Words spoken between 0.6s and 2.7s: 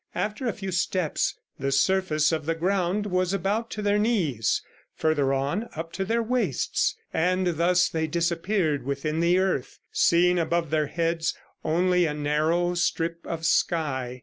steps the surface of the